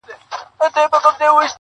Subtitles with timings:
[0.73, 1.47] ډېر قوي دی،